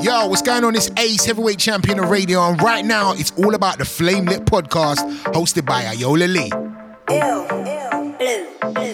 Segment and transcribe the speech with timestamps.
[0.00, 0.74] Yo, what's going on?
[0.74, 4.44] It's Ace, heavyweight champion of radio, and right now it's all about the Flame Lit
[4.44, 4.98] podcast
[5.32, 6.50] hosted by Ayola Lee.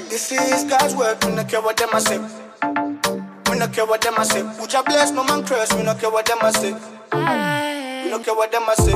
[0.08, 2.18] This is God's work, we no care what them a say.
[2.18, 4.42] We not care what them a say.
[4.42, 6.72] Would you bless no man curse, we don't care what them a say.
[6.72, 8.92] We not care what them a say.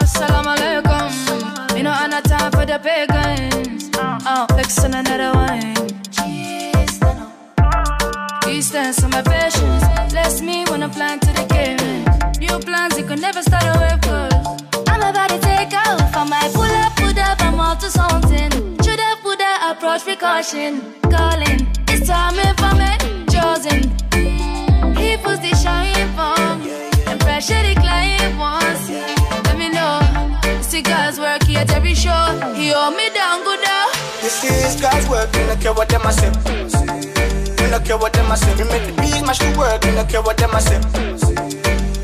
[0.00, 1.74] Assalamu alaikum.
[1.74, 3.90] Me no have no time for the pagans.
[3.96, 5.74] Oh, fixing another one.
[8.42, 9.85] Distance on my patience.
[10.26, 12.02] Bless me when I plan to the game.
[12.40, 14.34] New plans, you could never start away cause
[14.88, 16.02] I'm about to take off.
[16.16, 18.50] I might pull up, put up, I'm up to something.
[18.82, 20.82] Should have put that approach precaution.
[21.02, 22.82] Calling, it's time if I'm
[23.30, 23.86] chosen.
[24.98, 26.60] He puts the shine from
[27.06, 28.90] and pressure client wants.
[29.46, 30.02] Let me know.
[30.60, 32.34] See God's work here at every show.
[32.58, 33.86] He hold me down good now.
[34.20, 37.15] This is God's work, no care what them a say.
[37.66, 38.54] We no care what them say.
[38.54, 40.78] We make the beat mash the work, we no care what them a say.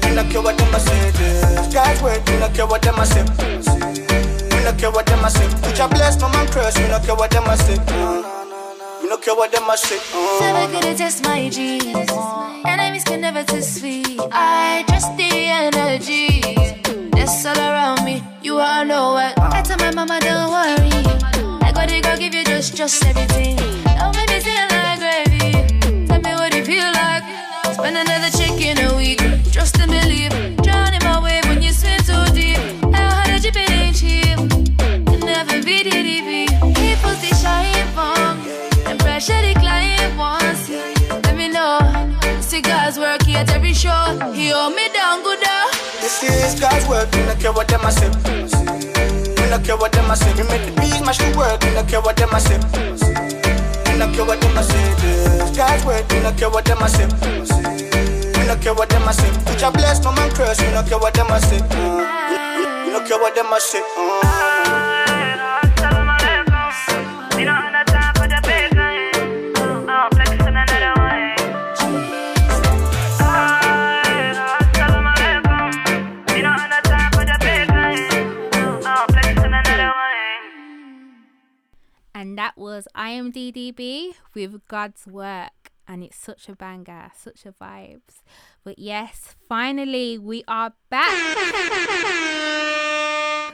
[0.02, 1.10] We no care what them say.
[1.14, 3.22] This God's work, we no care what them a say.
[3.22, 5.46] We no care what them say.
[5.62, 7.78] Would you bless no man curse, we no care what them a say.
[9.02, 10.00] We no care what them say.
[10.40, 12.10] Never gonna test my G's.
[12.66, 14.02] Enemies can never test me.
[14.32, 16.42] I trust the energy.
[17.12, 18.20] That's all around me.
[18.42, 19.38] You all know what.
[19.38, 20.90] I tell my mama, don't worry.
[21.62, 23.54] I got it, go give you just, just everything.
[23.96, 24.71] Don't make me feel.
[26.22, 27.24] Tell me what it feel like.
[27.74, 29.18] Spend another check in a week.
[29.50, 30.30] Trust and believe.
[30.62, 32.58] Drown in my wave when you swim too deep.
[32.94, 34.38] How hard you been cheap.
[35.18, 36.46] Never be DDP.
[36.78, 38.38] He puts the shine from
[38.86, 40.68] and pressure the client wants.
[41.24, 41.80] Let me know.
[42.40, 44.32] See God's work here at every show.
[44.32, 45.66] He hold me down good now.
[46.00, 48.08] This is God's work, we no care what them say.
[48.08, 50.32] We no care what them say.
[50.34, 53.11] We make the beat mash the work, we no care what them say.
[54.02, 55.54] No care what them say.
[55.56, 57.06] God's work, we no care what them a say.
[57.06, 59.30] We no care what them say.
[59.46, 61.62] Would you bless no man curse, we no care what them a say.
[61.62, 64.51] We no care what them say.
[82.36, 85.70] That was I am DDB with God's work.
[85.86, 88.22] And it's such a banger, such a vibes.
[88.64, 91.36] But yes, finally we are back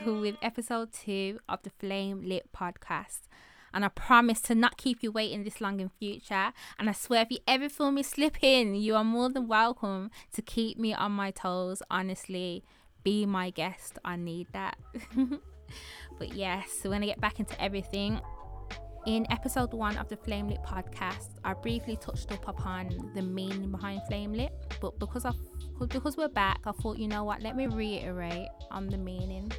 [0.05, 3.21] with episode two of the Flame Lit podcast.
[3.73, 6.53] And I promise to not keep you waiting this long in future.
[6.77, 10.41] And I swear, if you ever feel me slipping, you are more than welcome to
[10.41, 11.83] keep me on my toes.
[11.91, 12.63] Honestly,
[13.03, 13.99] be my guest.
[14.05, 14.77] I need that.
[16.17, 18.21] but yes, we're gonna get back into everything.
[19.09, 23.71] In episode one of the Flame Lit podcast, I briefly touched up upon the meaning
[23.71, 25.31] behind Flame Lit, but because I
[25.87, 29.51] because we're back, I thought, you know what, let me reiterate on the meaning.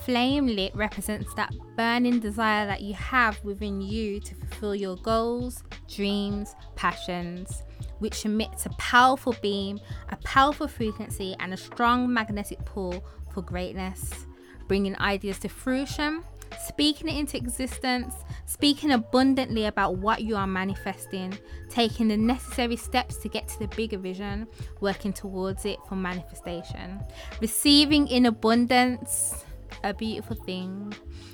[0.00, 5.62] Flame lit represents that burning desire that you have within you to fulfill your goals,
[5.86, 7.62] dreams, passions,
[8.00, 9.78] which emits a powerful beam,
[10.08, 14.26] a powerful frequency, and a strong magnetic pull for greatness,
[14.66, 16.24] bringing ideas to fruition,
[16.70, 18.14] speaking it into existence,
[18.46, 21.36] speaking abundantly about what you are manifesting,
[21.68, 24.46] taking the necessary steps to get to the bigger vision,
[24.80, 27.00] working towards it for manifestation,
[27.40, 29.44] receiving in abundance
[29.82, 30.92] a beautiful thing.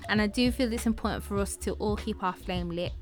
[0.08, 2.92] And I do feel it's important for us to all keep our flame lit.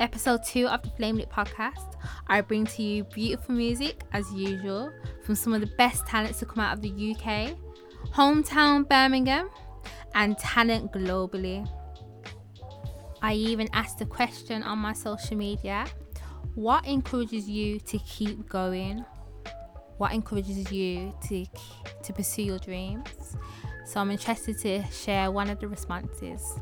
[0.00, 1.94] Episode 2 of the Flame Lit podcast,
[2.26, 4.92] I bring to you beautiful music as usual
[5.24, 7.56] from some of the best talents to come out of the UK,
[8.12, 9.48] hometown Birmingham,
[10.14, 11.68] and talent globally.
[13.22, 15.86] I even asked a question on my social media
[16.54, 19.04] what encourages you to keep going?
[19.98, 21.44] What encourages you to,
[22.02, 23.36] to pursue your dreams?
[23.86, 26.58] So I'm interested to share one of the responses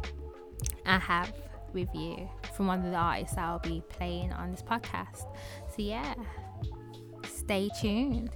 [0.86, 1.32] I have
[1.72, 5.26] with you from one of the artists I'll be playing on this podcast.
[5.68, 6.14] So yeah,
[7.26, 8.30] stay tuned.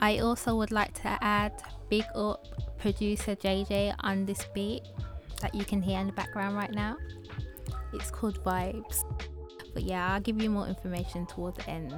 [0.00, 2.46] I also would like to add big up
[2.78, 4.82] producer JJ on this beat
[5.40, 6.96] that you can hear in the background right now.
[7.92, 9.04] It's called Vibes.
[9.74, 11.94] But yeah, I'll give you more information towards the end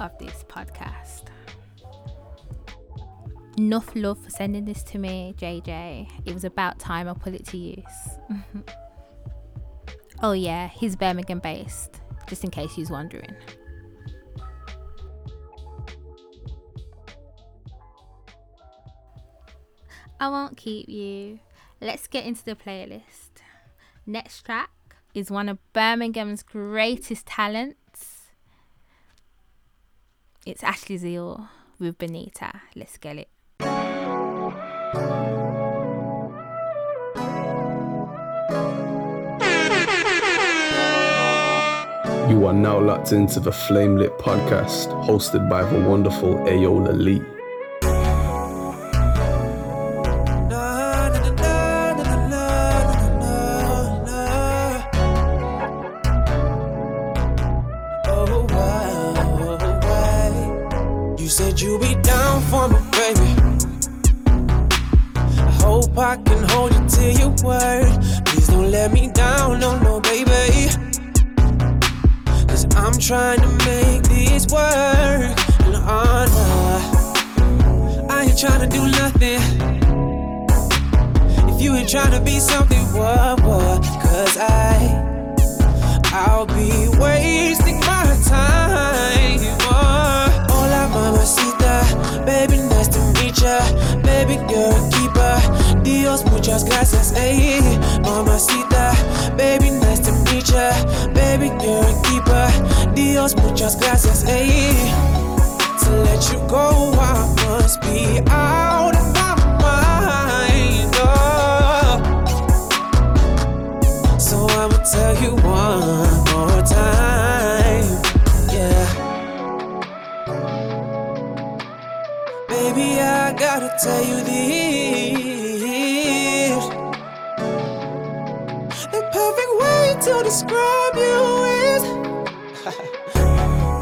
[0.00, 1.24] of this podcast.
[3.58, 6.08] Enough love for sending this to me, JJ.
[6.26, 7.84] It was about time I put it to use.
[10.22, 13.34] oh, yeah, he's Birmingham based, just in case he's wondering.
[20.18, 21.40] I won't keep you.
[21.80, 23.42] Let's get into the playlist.
[24.06, 24.70] Next track
[25.14, 28.30] is one of Birmingham's greatest talents,
[30.46, 31.48] It's Ashley Zeal
[31.78, 32.60] with Bonita.
[32.74, 33.28] Let's get it.
[42.30, 47.35] You are now locked into the Flame Lit podcast, hosted by the wonderful Ayola Lee.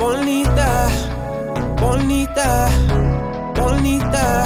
[0.05, 0.89] Bonita,
[1.81, 2.69] bonita,
[3.55, 4.45] bonita.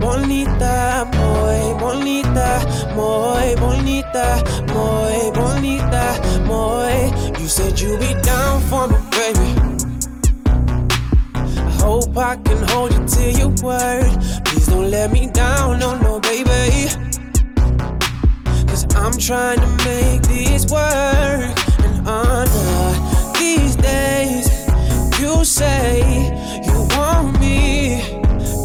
[0.00, 2.60] Bonita, muy bonita,
[2.94, 4.42] muy bonita,
[4.74, 6.02] muy bonita,
[6.44, 7.12] muy.
[7.38, 9.50] You said you be down for me, baby.
[11.34, 14.10] I hope I can hold you to your word.
[14.44, 16.88] Please don't let me down, no, no, baby.
[18.66, 22.51] Cause I'm trying to make this work and days.
[25.34, 25.98] You say
[26.62, 28.00] you want me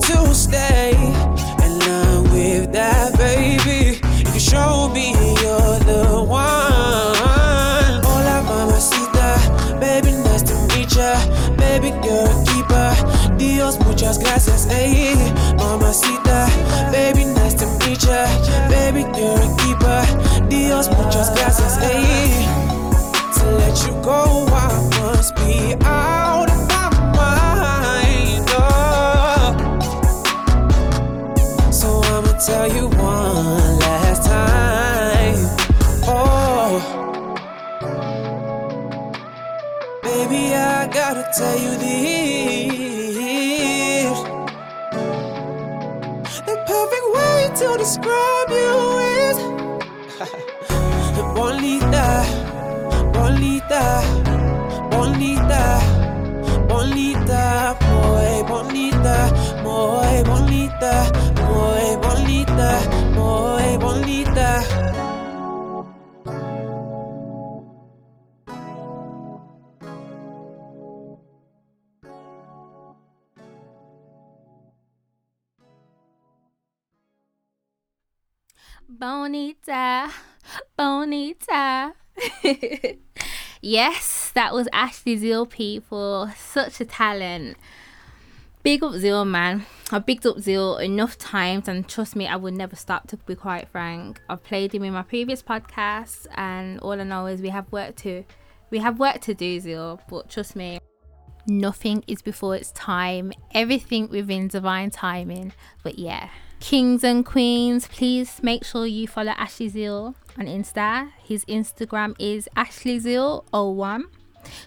[0.04, 0.94] to stay,
[1.64, 3.98] and I'm with that, baby.
[4.18, 8.04] You can show me you're the one.
[8.04, 11.16] Hola, mamacita, baby, nice to meet ya.
[11.56, 13.38] Baby, you're a keeper.
[13.38, 15.16] Dios, muchas gracias, hey,
[15.58, 16.48] mamacita.
[16.92, 18.28] Baby, nice to meet ya.
[18.70, 20.02] Baby, you're a keeper.
[20.50, 22.46] Dios, muchas gracias, hey.
[23.40, 24.68] To let you go, I
[25.00, 26.47] must be out
[32.48, 35.36] tell you one last time.
[36.08, 36.80] Oh,
[40.02, 42.08] baby, I gotta tell you this.
[46.48, 48.76] The perfect way to describe you
[49.26, 49.38] is
[51.36, 52.08] bonita,
[53.12, 53.84] bonita,
[54.90, 55.64] bonita,
[56.70, 59.18] bonita, muy bonita,
[59.64, 60.94] muy bonita,
[63.18, 64.64] muy bonita.
[78.90, 80.10] Bonita,
[80.78, 81.94] Bonita.
[83.62, 86.32] yes, that was Ashley Zeal, people.
[86.38, 87.58] Such a talent.
[88.64, 89.66] Big up Zeal, man.
[89.90, 93.08] I bigged up Zeal enough times, and trust me, I would never stop.
[93.08, 97.26] To be quite frank, I've played him in my previous podcasts, and all I know
[97.28, 98.26] is we have work to,
[98.70, 100.02] we have work to do, Zeal.
[100.10, 100.80] But trust me,
[101.48, 103.32] nothing is before its time.
[103.54, 105.54] Everything within divine timing.
[105.84, 106.30] But yeah,
[106.60, 111.12] kings and queens, please make sure you follow Ashley Zeal on Insta.
[111.24, 114.04] His Instagram is Ashley Zeal01.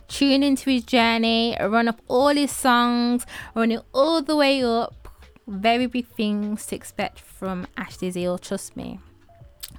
[0.08, 4.99] Tune into his journey, run up all his songs, run it all the way up.
[5.50, 9.00] Very big things to expect from Ashley Zeal, trust me.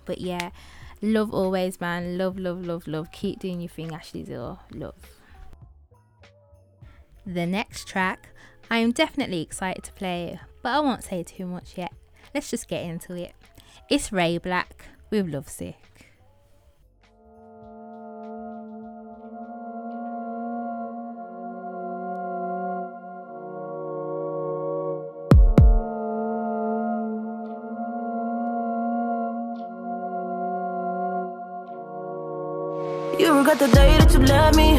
[0.04, 0.50] But yeah,
[1.02, 2.18] love always, man.
[2.18, 3.10] Love, love, love, love.
[3.14, 4.60] Keep doing your thing, Ashley Zeal.
[4.74, 4.96] Love.
[7.26, 8.28] The next track,
[8.70, 11.94] I am definitely excited to play, but I won't say too much yet.
[12.36, 13.34] Let's just get into it.
[13.90, 15.91] It's Ray Black with Lovesick.
[33.52, 34.78] You the day that you left me.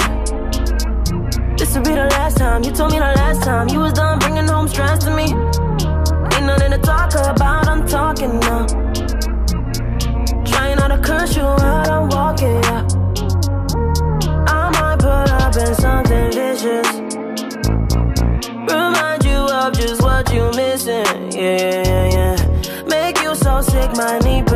[1.59, 2.65] This will be the last time.
[2.65, 5.25] You told me the last time you was done bringing home stress to me.
[5.25, 8.65] Ain't nothing to talk about, I'm talking now.
[10.47, 12.87] Trying not to curse you while I'm walking, yeah.
[14.49, 16.89] I might put up in something vicious.
[18.73, 22.85] Remind you of just what you missing, yeah, yeah, yeah.
[22.87, 24.47] Make you so sick, might need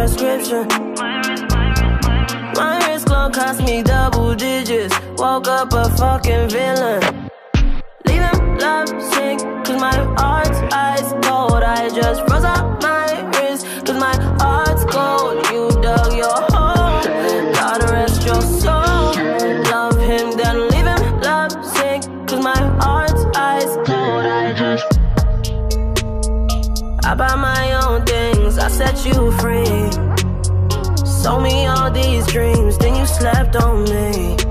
[5.18, 7.30] Woke up a fucking villain.
[8.06, 11.62] Leaving love sink, cause my heart's ice cold.
[11.62, 15.36] I just froze up my wrist, cause my heart's cold.
[15.50, 17.02] You dug your hole,
[17.54, 19.14] gotta rest your soul.
[19.72, 24.26] Love him, then leave him, love sink, cause my heart's ice cold.
[24.26, 24.98] I just.
[27.06, 29.90] I buy my own things, I set you free.
[31.06, 34.45] Sold me all these dreams, then you slept on me.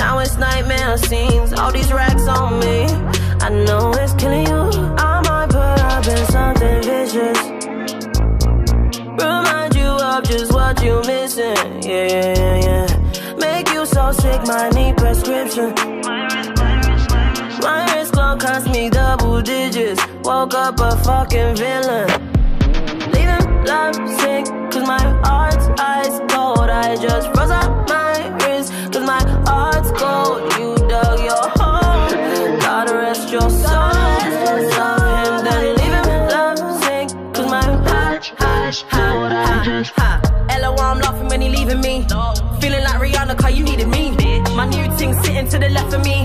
[0.00, 2.86] Now it's nightmare scenes, all these racks on me.
[3.46, 4.62] I know it's killing you.
[4.96, 7.38] I might put up in something vicious.
[9.22, 11.82] Remind you of just what you missing.
[11.82, 12.86] Yeah, yeah, yeah.
[13.36, 15.74] Make you so sick, might need prescription.
[17.60, 20.00] My wrist glow cost me double digits.
[20.24, 22.08] Woke up a fucking villain.
[23.12, 26.70] Leaving love sick, cause my heart's ice cold.
[26.70, 28.09] I just froze up my
[29.10, 30.38] my heart's cold.
[30.58, 33.90] You dug your hole, gotta rest your soul.
[34.78, 40.50] Love him, then leave him love sick, cause my heart, heart, heart, heart, heart.
[40.52, 41.94] Ella, why I'm laughing when he leaving me.
[42.60, 44.02] Feeling like Rihanna, cause you needed me.
[44.58, 46.16] My new thing sitting to the left of me.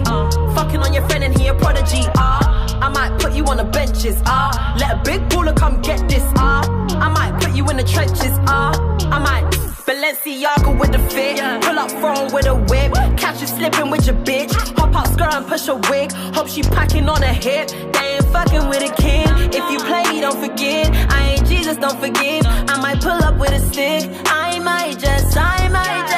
[0.58, 2.04] Fucking on your friend and he a prodigy.
[2.18, 4.18] Ah, I might put you on the benches.
[4.26, 6.26] Ah, let a big baller come get this.
[6.38, 6.62] Ah,
[7.06, 8.36] I might put you in the trenches.
[8.56, 8.74] Ah,
[9.16, 9.55] I might.
[9.86, 11.38] Balenciaga with the fit.
[11.62, 12.92] Pull up phone with a whip.
[13.18, 14.52] Catch you slipping with your bitch.
[14.78, 16.12] Hop out skirt and push a wig.
[16.34, 17.68] Hope she packing on a hip.
[17.70, 19.28] They ain't fucking with a king.
[19.54, 20.90] If you play, don't forget.
[21.12, 22.44] I ain't Jesus, don't forgive.
[22.48, 24.10] I might pull up with a stick.
[24.26, 26.15] I might just, I might just,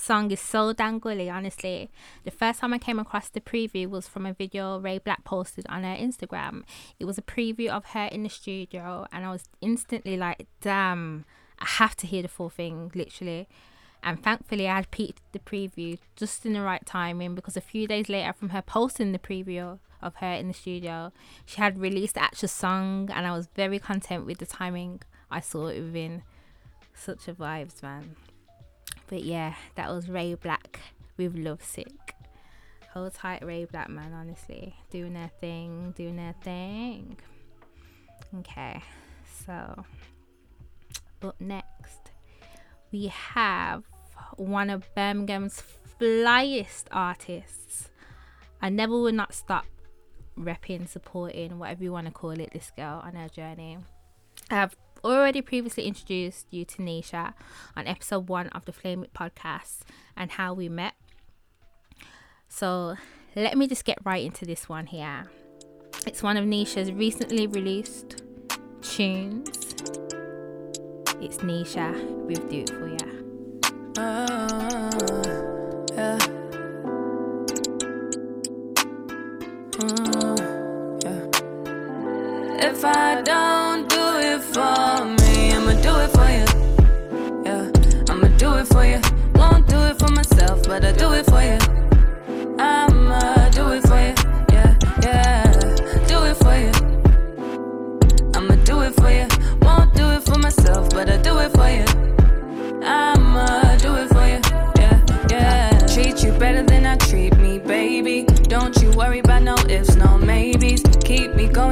[0.00, 1.90] song is so dangly, honestly.
[2.24, 5.66] The first time I came across the preview was from a video Ray Black posted
[5.68, 6.62] on her Instagram.
[6.98, 11.24] It was a preview of her in the studio, and I was instantly like, damn,
[11.58, 13.48] I have to hear the full thing, literally.
[14.02, 17.86] And thankfully, I had peeked the preview just in the right timing because a few
[17.86, 21.12] days later, from her posting the preview of her in the studio,
[21.44, 25.40] she had released the actual song, and I was very content with the timing I
[25.40, 26.22] saw it within.
[26.94, 28.16] Such a vibes, man.
[29.10, 30.78] But yeah, that was Ray Black
[31.16, 32.14] with Love Sick.
[32.94, 34.76] Hold tight, Ray Black, man, honestly.
[34.90, 37.16] Doing their thing, doing their thing.
[38.38, 38.80] Okay,
[39.44, 39.84] so
[41.22, 42.12] up next,
[42.92, 43.82] we have
[44.36, 45.60] one of Birmingham's
[46.00, 47.90] flyest artists.
[48.62, 49.66] I never will not stop
[50.38, 53.78] repping, supporting, whatever you want to call it, this girl on her journey.
[54.50, 57.34] I've already previously introduced you to Nisha
[57.76, 59.80] on episode one of the Flame Lit podcast
[60.16, 60.94] and how we met.
[62.48, 62.96] So
[63.36, 65.30] let me just get right into this one here.
[66.06, 68.22] It's one of Nisha's recently released
[68.82, 69.48] tunes.
[71.20, 71.92] It's Nisha
[72.26, 72.96] with Do It For Ya.
[73.98, 74.90] Uh,
[75.96, 76.18] uh,
[82.62, 83.69] if I don't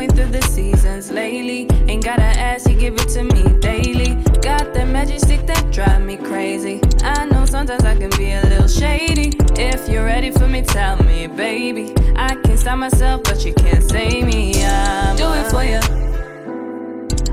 [0.09, 1.69] been through the seasons lately.
[1.89, 4.15] Ain't gotta ask, you give it to me daily.
[4.41, 6.81] Got that magic stick that drive me crazy.
[7.03, 9.33] I know sometimes I can be a little shady.
[9.57, 11.95] If you're ready for me, tell me, baby.
[12.17, 14.65] I can stop myself, but you can't save me.
[14.65, 15.81] I'm do it for you.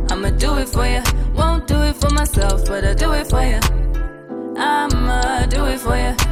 [0.10, 1.02] I'ma do it for you.
[1.34, 3.60] Won't do it for myself, but I'll do it for you.
[4.58, 6.25] I'ma do it for you.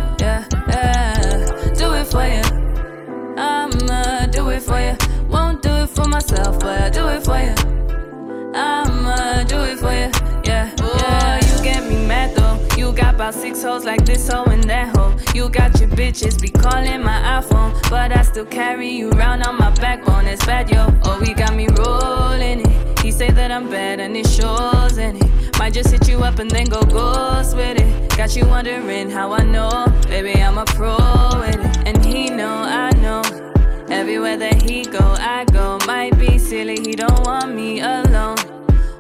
[6.34, 8.54] Myself, but I'll do it for you.
[8.56, 10.10] I'ma do it for you.
[10.44, 11.58] Yeah, yeah.
[11.58, 12.60] You get me mad though.
[12.78, 15.16] You got about six hoes like this hoe and that hoe.
[15.34, 19.58] You got your bitches be calling my iPhone, but I still carry you around on
[19.58, 20.26] my backbone.
[20.26, 20.88] It's bad, yo.
[21.04, 23.00] Oh, we got me rolling it.
[23.00, 25.60] He say that I'm bad and it shows in it.
[25.60, 28.18] Might just hit you up and then go ghost with it.
[28.18, 30.96] Got you wondering how I know, baby I'm a pro
[31.40, 33.53] with it, and he know I know.
[33.94, 35.78] Everywhere that he go, I go.
[35.86, 38.38] Might be silly, he don't want me alone.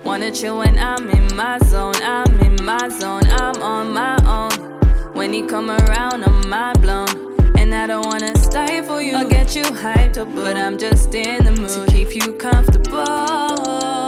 [0.04, 1.96] Wanna chill when I'm in my zone.
[2.04, 3.24] I'm in my zone.
[3.26, 4.52] I'm on my own.
[5.14, 7.10] When he come around, I'm mind blown.
[7.58, 11.44] And I don't wanna stifle you or get you hyped up, but I'm just in
[11.44, 13.04] the mood to keep you comfortable.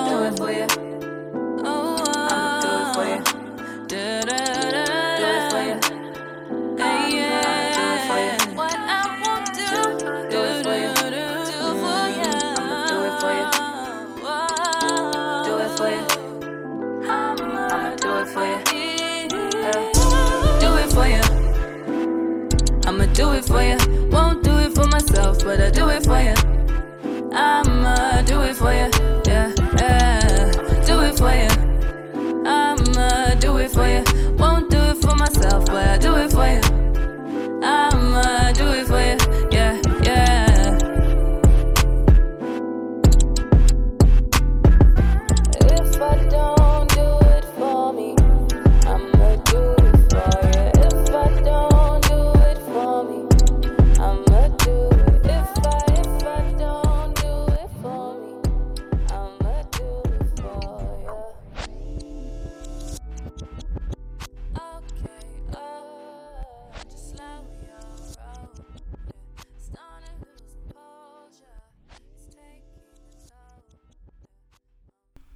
[0.10, 0.68] Do it for you.
[1.66, 3.88] Oh, oh, oh, I'ma do it for you.
[3.88, 4.95] Da, da, da,
[23.16, 23.78] do it for you.
[24.10, 26.34] Won't do it for myself, but I'll do it for you.
[27.32, 27.75] I'ma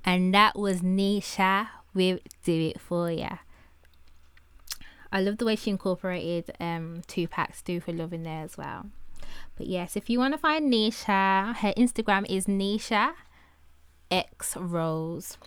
[0.10, 3.38] And that was Nisha with Do It For Ya.
[5.12, 8.88] I love the way she incorporated um Tupac's Do For Love in there as well.
[9.56, 13.12] But yes, if you want to find Nisha, her Instagram is Nisha
[14.10, 15.38] X Rose.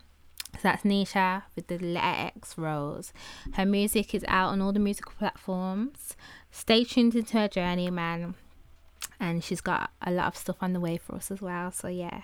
[0.52, 3.12] So that's Nisha with the letter X Rose.
[3.54, 6.14] Her music is out on all the musical platforms.
[6.52, 8.36] Stay tuned into her journey, man.
[9.18, 11.72] And she's got a lot of stuff on the way for us as well.
[11.72, 12.22] So yeah.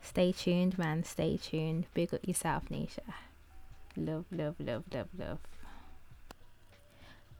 [0.00, 1.04] Stay tuned, man.
[1.04, 1.86] Stay tuned.
[1.94, 3.00] Big up yourself, Nisha.
[3.96, 5.38] Love, love, love, love, love.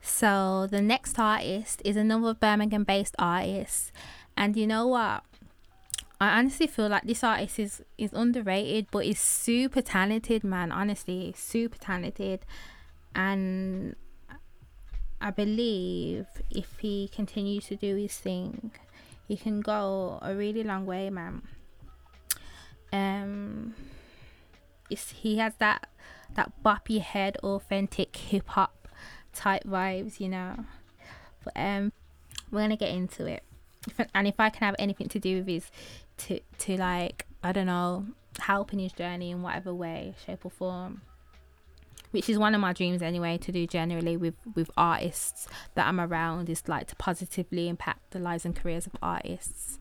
[0.01, 3.91] So the next artist is another Birmingham based artist.
[4.35, 5.23] And you know what?
[6.21, 11.33] I honestly feel like this artist is, is underrated but is super talented man, honestly.
[11.37, 12.41] Super talented.
[13.15, 13.95] And
[15.21, 18.71] I believe if he continues to do his thing,
[19.27, 21.41] he can go a really long way, man.
[22.91, 23.75] Um
[24.97, 25.87] he has that
[26.35, 28.87] that bop your head authentic hip hop
[29.33, 30.65] type vibes, you know.
[31.43, 31.91] But um,
[32.51, 33.43] we're gonna get into it.
[33.87, 35.71] If, and if I can have anything to do with his,
[36.17, 38.07] to to like I don't know,
[38.39, 41.01] helping his journey in whatever way, shape or form,
[42.11, 45.99] which is one of my dreams anyway to do generally with with artists that I'm
[45.99, 49.79] around is like to positively impact the lives and careers of artists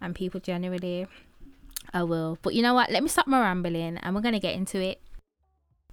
[0.00, 1.06] and people generally.
[1.92, 2.38] I will.
[2.42, 2.90] But you know what?
[2.90, 5.00] Let me stop my rambling and we're gonna get into it.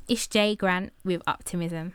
[0.07, 1.93] It's Jay Grant with Optimism.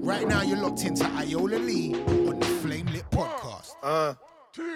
[0.00, 3.72] Right now, you're locked into Ayola Lee on the Flame Lit Podcast.
[3.82, 4.14] Uh,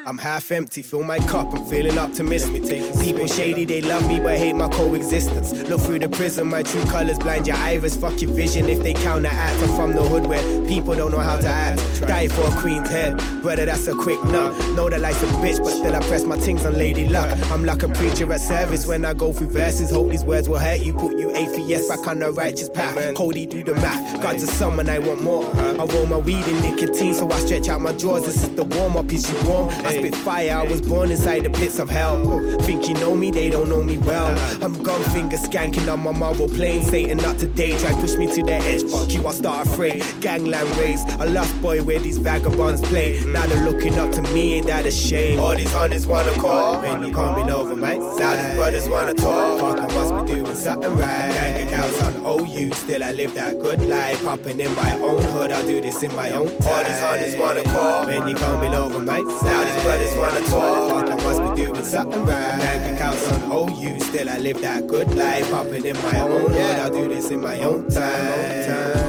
[0.07, 2.63] I'm half empty, fill my cup, I'm feeling optimistic.
[3.01, 5.53] People shady, they love me but hate my coexistence.
[5.69, 7.97] Look through the prism, my true colors blind your iris.
[7.97, 9.63] Fuck your vision if they counteract.
[9.63, 11.81] I'm from the hood where people don't know how to act.
[12.03, 14.57] Die for a queen's head, brother, that's a quick nut.
[14.77, 17.37] Know that life's a bitch, but still I press my things on lady luck.
[17.51, 19.91] I'm like a preacher at service when I go through verses.
[19.91, 23.15] Hope these words will hurt you, put you atheist back on the righteous path.
[23.15, 24.23] Cody, do the math.
[24.23, 25.45] God's a sum and I want more.
[25.57, 28.27] I roll my weed in nicotine, so I stretch out my drawers.
[28.27, 29.72] This is the warm up, is you warm?
[29.85, 32.23] I spit fire, I was born inside the pits of hell.
[32.61, 34.27] Think you know me, they don't know me well.
[34.27, 34.59] Uh-huh.
[34.63, 36.83] I'm gone finger skanking on my marble plane.
[36.83, 38.85] Satan up to date, try push me to the edge.
[38.85, 40.05] Fuck you, I start afraid.
[40.21, 43.19] Gangland race, a lost boy where these vagabonds play.
[43.19, 43.33] Mm-hmm.
[43.33, 45.41] Now they're looking up to me, ain't that a shame?
[45.41, 48.51] All these hunters wanna call, when you coming over my side.
[48.51, 51.33] These brothers wanna talk, fuck, I must be doing something right.
[51.33, 54.23] Hanging out on OU, still I live that good life.
[54.25, 56.73] Popping in my own hood, I'll do this in my own time.
[56.73, 59.62] All these hunters wanna call, when you coming over my side.
[59.63, 62.61] These brothers wanna talk, I must be doing something right.
[62.61, 65.51] Hanging out on OU, still I live that good life.
[65.51, 69.02] Popping in my own hood, I'll do this in my own time.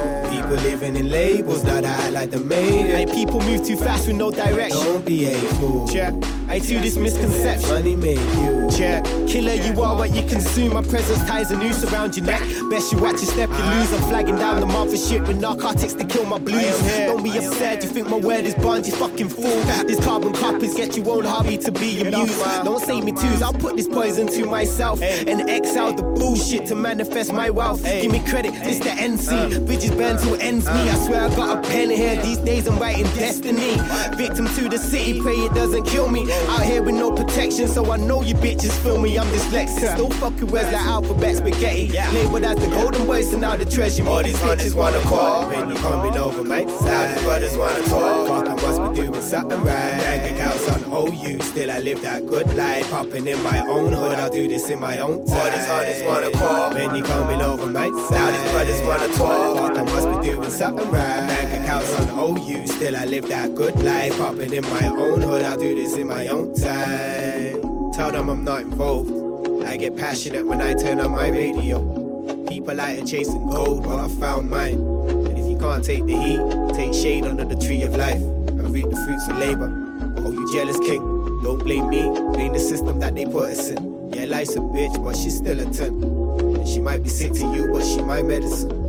[0.54, 2.86] People living in labels, now that I like the main.
[2.86, 4.78] Hey, people move too fast with no direction.
[4.84, 5.88] Don't be a fool.
[5.88, 6.14] Check.
[6.48, 7.70] I do this misconception.
[7.70, 8.70] Money made you.
[8.70, 9.04] Check.
[9.26, 10.74] Killer, you are what you consume.
[10.74, 12.40] My presence ties a noose around your neck.
[12.70, 13.92] Best you watch your step, you lose.
[13.92, 16.80] I'm flagging down the for shit with narcotics to kill my blues.
[17.06, 19.62] Don't be upset, you think my word is bond, you fucking fool.
[19.86, 22.38] These carbon copies get you own hobby to be amused.
[22.64, 26.74] Don't say me twos, I'll put this poison to myself and exile the bullshit to
[26.74, 27.82] manifest my wealth.
[27.82, 29.66] Give me credit, this the NC.
[29.66, 30.72] Bridges burn till ends me.
[30.72, 32.22] I swear I got a pen in here.
[32.22, 33.76] These days I'm writing destiny.
[34.16, 36.30] Victim to the city, pray it doesn't kill me.
[36.48, 39.18] Out here with no protection, so I know you bitches feel me.
[39.18, 39.94] I'm dyslexic.
[39.94, 41.88] Still fucking where's that alphabet spaghetti?
[42.12, 44.06] Labeled as the golden boy, and now the treasure.
[44.06, 46.68] All these bitches wanna call when you coming over, mate.
[46.68, 48.28] These brothers wanna talk.
[48.28, 49.94] Fuck, I must be doing something right.
[50.04, 52.90] Hanging out on OU, still I live that good life.
[52.90, 55.38] Popping in my own hood, I'll do this in my own time.
[55.38, 57.92] All these hunters wanna call when you coming over, mate.
[58.10, 59.56] Now these brothers wanna talk.
[59.56, 61.26] Fuck, I must be doing something right.
[61.26, 64.16] Bank accounts on OU, still I live that good life.
[64.18, 67.92] Popping in my own hood, I'll do this in my own time.
[67.92, 69.64] Tell them I'm not involved.
[69.64, 72.44] I get passionate when I turn on my radio.
[72.46, 74.78] People out here chasing gold, but I found mine.
[75.08, 78.70] And if you can't take the heat, take shade under the tree of life and
[78.70, 79.70] reap the fruits of labor.
[80.18, 81.00] Oh, you jealous king?
[81.42, 84.12] Don't blame me, blame the system that they put us in.
[84.12, 86.02] Yeah, life's a bitch, but she's still a 10.
[86.02, 88.83] And she might be sick to you, but she my medicine.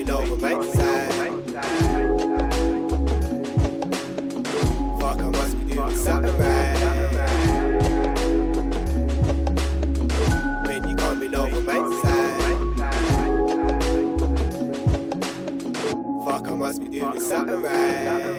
[0.00, 1.12] You coming over my side.
[4.98, 6.78] Fuck, I must be doing something right.
[10.66, 12.58] When you coming over my side.
[16.24, 18.38] Fuck, I must be doing something right.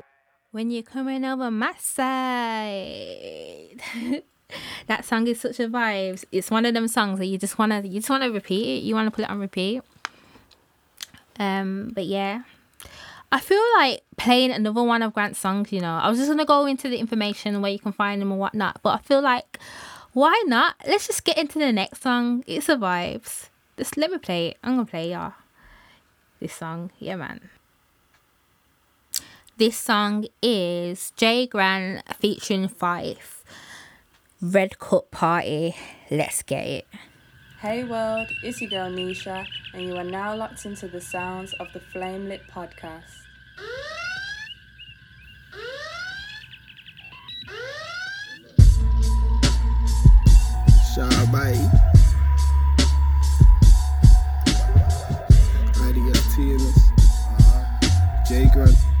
[0.50, 3.00] When you're coming over my side.
[4.86, 6.24] that song is such a vibes.
[6.32, 8.82] It's one of them songs that you just wanna you just wanna repeat it.
[8.82, 9.82] You wanna put it on repeat.
[11.38, 12.42] Um, but yeah.
[13.32, 15.94] I feel like playing another one of Grant's songs, you know.
[15.96, 18.80] I was just gonna go into the information where you can find them and whatnot,
[18.82, 19.58] but I feel like
[20.12, 20.76] why not?
[20.86, 22.44] Let's just get into the next song.
[22.46, 23.50] It survives.
[23.76, 24.58] Just let me play it.
[24.62, 25.32] I'm gonna play y'all
[26.38, 26.90] this song.
[26.98, 27.40] Yeah man.
[29.56, 33.43] This song is Jay Grant featuring Fife.
[34.40, 35.74] Red Cup Party.
[36.10, 36.86] Let's get it.
[37.60, 41.72] Hey world, it's your girl Nisha, and you are now locked into the sounds of
[41.72, 43.04] the Flame Lit podcast.
[50.94, 51.54] Shabai.
[55.74, 58.28] IDF TNS.
[58.28, 58.93] J Grant.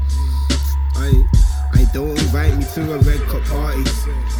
[1.94, 3.82] Don't invite me to a red cup party.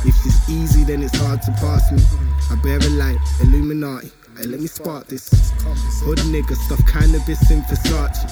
[0.03, 2.03] If it's easy, then it's hard to pass me.
[2.51, 4.11] I bear a light, Illuminati.
[4.37, 5.31] Hey, let me spark this.
[6.03, 8.27] Hood nigga stuff cannabis in Versace.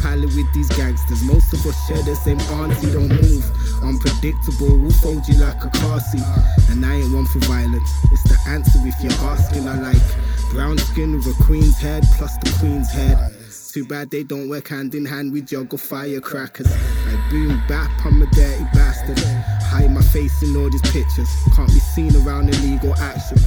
[0.00, 1.22] Pilot with these gangsters.
[1.22, 3.44] Most of us share the same auntie, don't move.
[3.84, 6.24] Unpredictable, we'll fold you like a car seat.
[6.70, 7.90] And I ain't one for violence.
[8.10, 9.68] It's the answer if you're asking.
[9.68, 10.02] I like
[10.50, 13.34] brown skin with a queen's head plus the queen's head.
[13.72, 15.32] Too bad they don't work hand in hand.
[15.32, 16.70] We juggle firecrackers.
[16.70, 19.18] I boom bap, I'm a dirty bastard.
[19.64, 21.30] Hide my face in all these pictures.
[21.56, 23.38] Can't be seen around illegal action.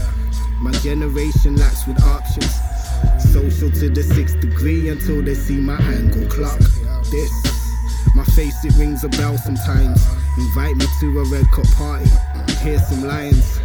[0.62, 2.52] My generation lacks with options.
[3.20, 6.58] Social to the sixth degree until they see my angle clock.
[7.12, 7.32] This,
[8.16, 10.04] my face it rings a bell sometimes.
[10.40, 12.10] Invite me to a red cup party.
[12.64, 13.60] Hear some lines.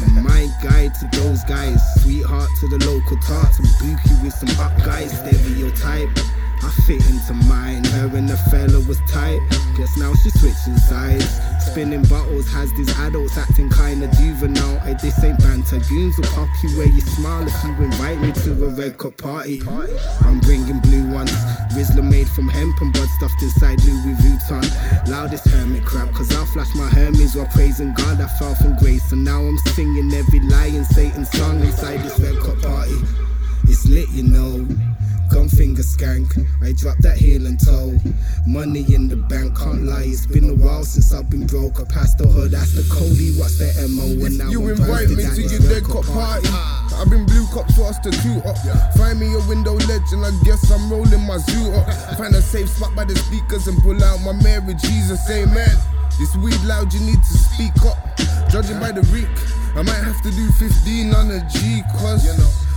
[0.00, 4.76] My guide to those guys, sweetheart to the local tarts, and bookie with some up
[4.84, 6.08] guys, stereotype.
[6.64, 9.38] I fit into mine, her and the fella was tight.
[9.76, 11.28] Guess now she's switching sides.
[11.60, 14.78] Spinning bottles has these adults acting kinda juvenile.
[14.80, 15.78] Hey, this ain't banter.
[15.90, 19.18] Goons will pop you where you smile if you invite me to a red cup
[19.18, 19.60] party.
[20.24, 21.32] I'm bringing blue ones.
[21.76, 24.64] Rizla made from hemp and bud stuffed inside Louis Vuitton.
[25.08, 28.22] Loudest hermit crap, cause I flash my Hermes while praising God.
[28.22, 32.18] I fell from grace, and now I'm singing every lie in Satan's song inside this
[32.20, 32.96] red cup party.
[33.64, 34.93] It's lit, you know.
[35.30, 36.30] Gun finger skank,
[36.62, 37.98] I drop that heel and toe.
[38.46, 40.04] Money in the bank, can't lie.
[40.06, 41.80] It's been a while since I've been broke.
[41.80, 43.32] I passed the hood, that's the Cody.
[43.38, 44.22] What's the MO?
[44.22, 46.48] When now You I'm invite me to your dead cop party.
[46.94, 48.56] I've been blue cops for us to two up.
[48.94, 51.88] Find me a window ledge and I guess I'm rolling my zoo up.
[52.16, 55.18] Find a safe spot by the speakers and pull out my Mary Jesus.
[55.30, 55.74] Amen.
[56.18, 57.98] This weed loud, you need to speak up.
[58.48, 59.26] Judging by the reek,
[59.74, 62.22] I might have to do 15 on a G, cause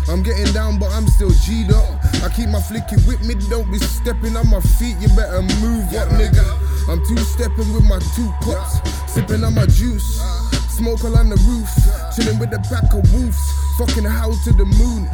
[0.09, 1.83] I'm getting down, but I'm still G'd up.
[2.23, 5.93] I keep my flicky with me, don't be stepping on my feet, you better move
[5.93, 6.43] up, nigga.
[6.89, 8.79] I'm two stepping with my two cups,
[9.11, 10.21] sipping on my juice.
[10.69, 11.69] Smoke along the roof,
[12.15, 13.37] chilling with the pack of wolves,
[13.77, 15.09] fucking how to the moon.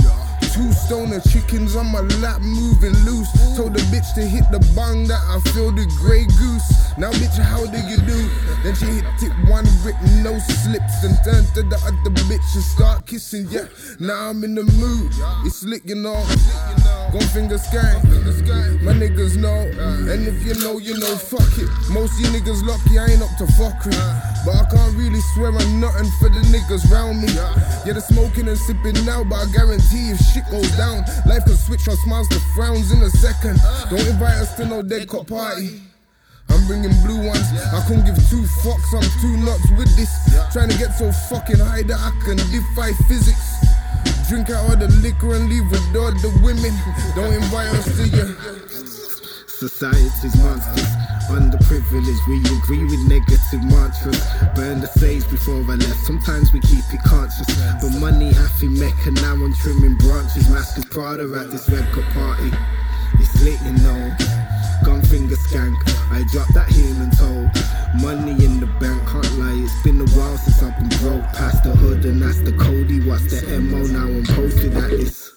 [0.53, 3.31] Two stoner chickens on my lap, moving loose.
[3.57, 6.69] Told the bitch to hit the bong that I feel the grey goose.
[6.95, 8.29] Now, bitch, how do you do?
[8.61, 12.63] Then she hit it one grip, no slips, and turned to the other bitch and
[12.63, 13.47] start kissing.
[13.49, 13.65] Yeah,
[13.99, 15.11] now I'm in the mood.
[15.43, 16.23] It's lit, you know.
[17.13, 18.01] Gon' finger scan,
[18.81, 19.69] my niggas know.
[20.09, 21.69] And if you know, you know, fuck it.
[21.93, 23.93] Most you niggas lucky, I ain't up to fuckery.
[24.43, 27.29] But I can't really swear on nothing for the niggas round me.
[27.85, 31.55] Yeah, the smoking and sipping now, but I guarantee if shit goes down, life can
[31.55, 33.61] switch from smiles to frowns in a second.
[33.91, 35.85] Don't invite us to no dead cop party.
[36.49, 37.45] I'm bringing blue ones.
[37.77, 38.89] I couldn't give two fucks.
[38.89, 40.09] I'm too nuts with this.
[40.51, 43.72] Trying to get so fucking high that I can defy physics.
[44.33, 46.73] Drink out all the liquor and leave with all the women.
[47.13, 48.33] Don't invite us to your.
[49.45, 50.89] Society's monsters,
[51.29, 52.17] underprivileged.
[52.25, 54.17] We agree with negative mantras.
[54.55, 56.01] Burn the sage before I left.
[56.09, 57.45] Sometimes we keep it conscious.
[57.77, 59.11] But money happy mecca.
[59.21, 60.49] Now I'm trimming branches.
[60.49, 62.49] Mask is Prada at this red cup party.
[63.21, 64.17] It's lit, you know.
[64.83, 65.77] Gun finger skank.
[66.09, 67.45] I drop that and toe.
[68.01, 69.22] Money in the bank.
[69.73, 71.23] It's been a while since I've been broke.
[71.33, 72.99] Past the hood, and that's the Cody.
[73.01, 73.79] What's the MO?
[73.87, 75.31] Now I'm posted at this.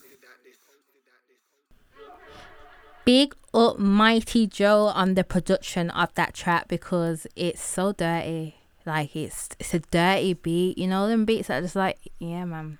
[3.06, 8.56] Big up Mighty Joe on the production of that track because it's so dirty.
[8.84, 10.76] Like it's it's a dirty beat.
[10.76, 12.78] You know them beats that are just like yeah man.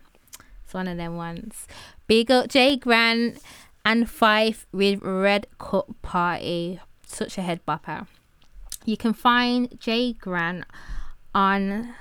[0.63, 1.67] It's one of them ones.
[2.07, 3.39] Big up Jay Grant
[3.83, 6.81] and Fife with Red Cup Party.
[7.07, 8.07] Such a head bopper.
[8.85, 10.65] You can find Jay Grant
[11.37, 11.93] on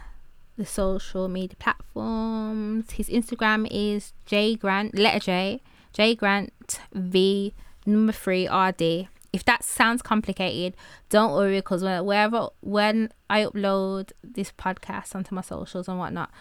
[0.58, 2.91] the social media platforms.
[2.91, 6.54] His Instagram is J Grant, letter J, J Grant
[6.93, 7.54] V
[7.86, 9.10] number three RD.
[9.34, 10.78] If that sounds complicated,
[11.10, 16.32] don't worry because wherever when I upload this podcast onto my socials and whatnot,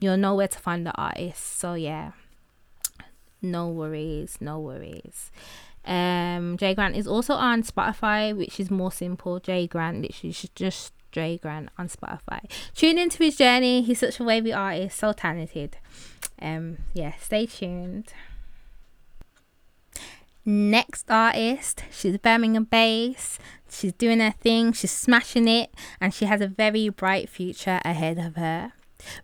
[0.00, 1.58] you'll know where to find the artist.
[1.58, 2.12] So yeah,
[3.42, 5.30] no worries, no worries.
[5.84, 9.40] Um, Jay Grant is also on Spotify, which is more simple.
[9.40, 12.50] J Grant, literally just Jay Grant on Spotify.
[12.74, 13.82] Tune into his journey.
[13.82, 15.76] He's such a wavy artist, so talented.
[16.40, 18.12] Um, yeah, stay tuned.
[20.44, 23.40] Next artist, she's Birmingham based.
[23.68, 25.70] She's doing her thing, she's smashing it,
[26.00, 28.72] and she has a very bright future ahead of her.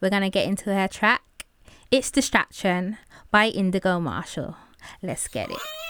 [0.01, 1.47] We're gonna get into her track.
[1.91, 2.99] It's Distraction
[3.31, 4.57] by Indigo Marshall.
[5.03, 5.86] Let's get it.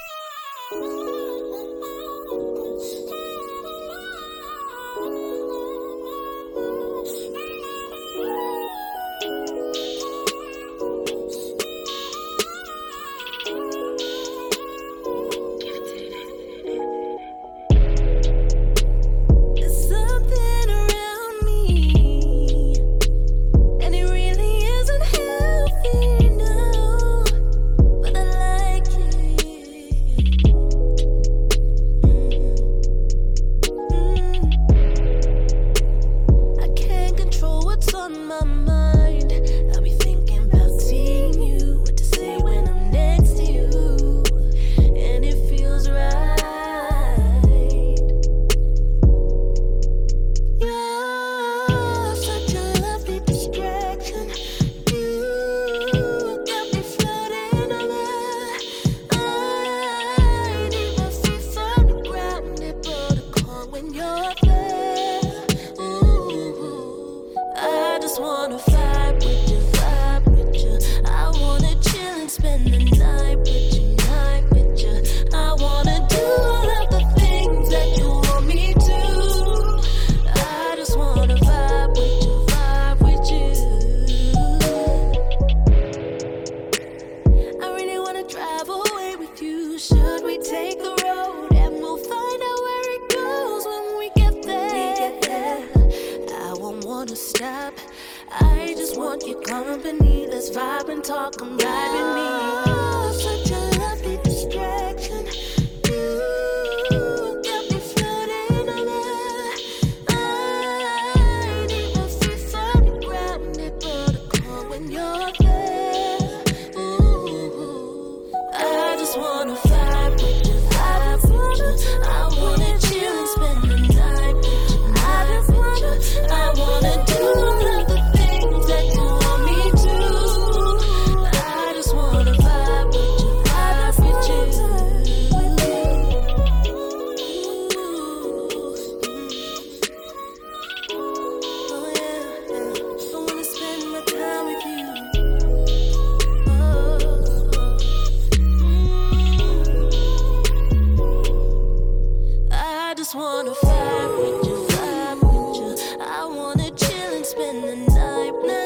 [154.19, 155.71] With you, vibe with you.
[156.01, 158.66] I wanna chill and spend the night, night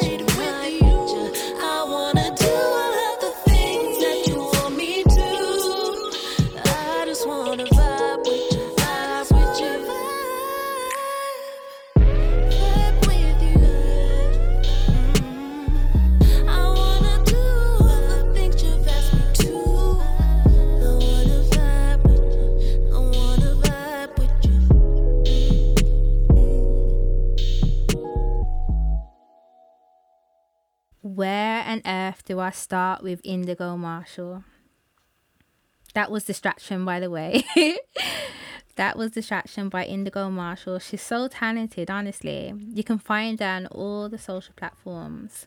[31.20, 34.42] Where on earth do I start with Indigo Marshall?
[35.92, 37.44] That was Distraction, by the way.
[38.76, 40.78] that was Distraction by Indigo Marshall.
[40.78, 42.54] She's so talented, honestly.
[42.72, 45.46] You can find her on all the social platforms.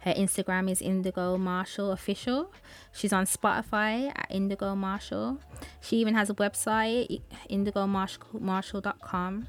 [0.00, 2.52] Her Instagram is Indigo Marshall Official.
[2.92, 5.40] She's on Spotify at Indigo Marshall.
[5.80, 9.46] She even has a website, indigomarshall.com.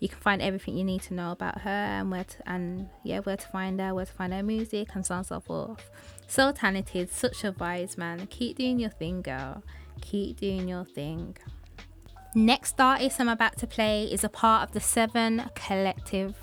[0.00, 3.20] You can find everything you need to know about her and where to, and yeah,
[3.20, 5.90] where to find her, where to find her music, and so on and so forth.
[6.26, 8.26] So talented, such a vibes, man.
[8.28, 9.62] Keep doing your thing, girl.
[10.00, 11.36] Keep doing your thing.
[12.34, 16.34] Next artist I'm about to play is a part of the Seven Collective,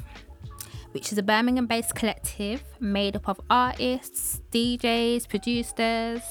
[0.91, 6.21] which is a Birmingham based collective made up of artists, DJs, producers,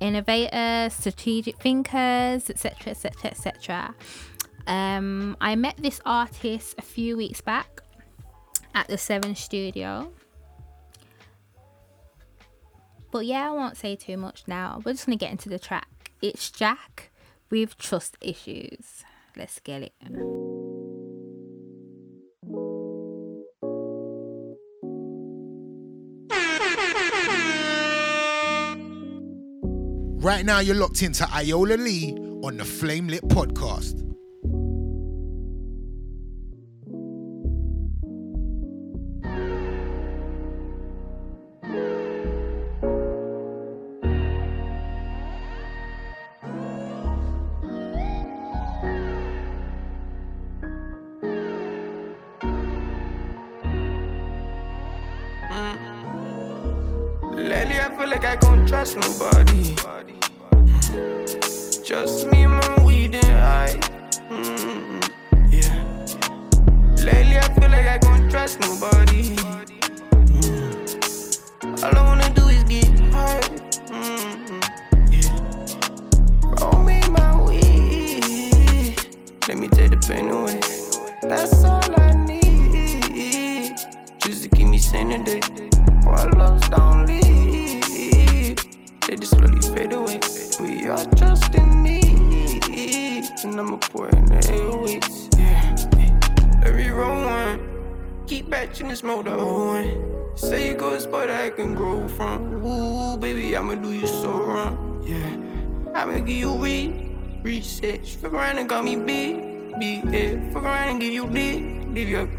[0.00, 2.92] innovators, strategic thinkers, etc.
[2.92, 3.30] etc.
[3.30, 3.94] etc.
[4.66, 7.82] Um, I met this artist a few weeks back
[8.74, 10.10] at the Seven Studio.
[13.10, 14.82] But yeah, I won't say too much now.
[14.84, 16.10] We're just gonna get into the track.
[16.20, 17.10] It's Jack
[17.50, 19.04] with Trust Issues.
[19.36, 19.92] Let's get it.
[30.18, 34.05] Right now, you're locked into Ayola Lee on the Flame Lit podcast.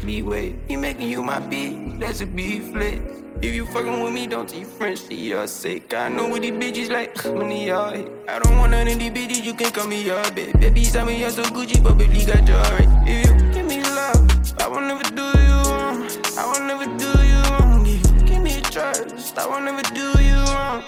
[0.02, 0.54] Leeway.
[0.68, 3.00] He making you my beat, that's a beef flex.
[3.40, 5.94] If you fucking with me, don't tell your friends for your sake.
[5.94, 7.94] I know what these bitches like, money y'all.
[8.28, 10.58] I don't want none of these bitches, you can call me your bitch.
[10.60, 12.88] Baby, tell me you're so Gucci, but baby, got your right.
[13.06, 16.08] If you give me love, I will never do you wrong.
[16.36, 17.86] I will never do you wrong.
[17.86, 20.82] If you give me trust, I will never do you wrong.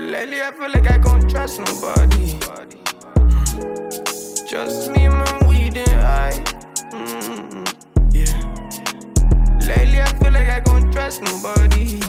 [0.00, 2.38] Lately, I feel like I can't trust nobody.
[4.48, 6.59] Just me my weed and I.
[9.70, 12.00] Lately, I feel like I can't trust nobody.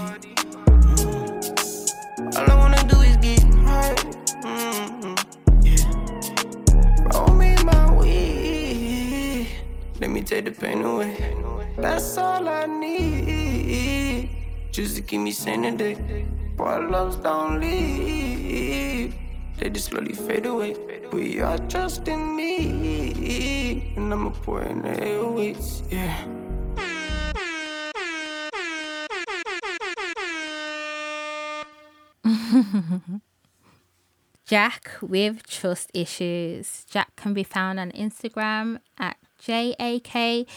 [0.81, 1.21] Mm.
[2.37, 3.95] All I wanna do is get high.
[4.49, 5.15] Mm,
[5.61, 5.85] yeah.
[7.13, 9.47] Roll me my weed.
[9.99, 11.13] Let me take the pain away.
[11.77, 14.29] That's all I need.
[14.71, 15.97] Just to keep me sane today.
[16.57, 19.15] Loves don't leave,
[19.57, 20.75] they just slowly fade away.
[21.11, 25.83] We are just in need, and I'ma pour in the airways.
[25.89, 26.15] Yeah.
[34.45, 36.85] Jack with trust issues.
[36.89, 40.47] Jack can be found on Instagram at jak.svn.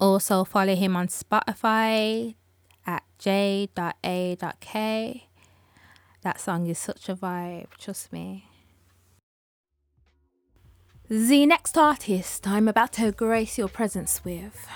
[0.00, 2.34] Also follow him on Spotify
[2.86, 5.28] at j.a.k.
[6.22, 8.48] That song is such a vibe, trust me.
[11.08, 14.66] The next artist I'm about to grace your presence with.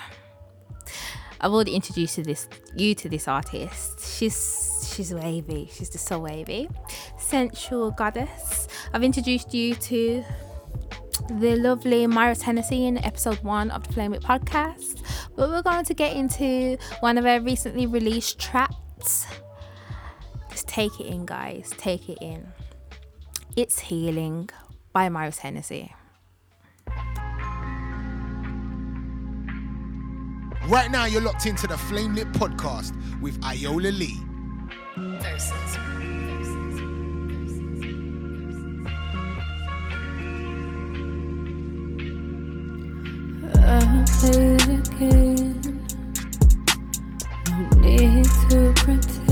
[1.41, 4.17] I've already introduced you to this you to this artist.
[4.17, 5.69] She's she's wavy.
[5.71, 6.69] She's just so wavy.
[7.17, 8.67] Sensual goddess.
[8.93, 10.23] I've introduced you to
[11.29, 15.03] the lovely Myra Tennessee in episode one of the Flame Lit podcast.
[15.35, 19.27] But we're going to get into one of her recently released tracks.
[20.49, 21.73] Just take it in, guys.
[21.77, 22.47] Take it in.
[23.55, 24.49] It's Healing
[24.93, 25.93] by Myra Tennessee.
[30.67, 34.17] Right now, you're locked into the Flame Lit podcast with Ayola Lee.
[43.55, 45.85] I play it again.
[47.49, 49.26] No need to pretend